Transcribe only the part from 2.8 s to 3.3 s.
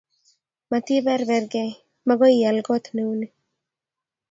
ne u ni.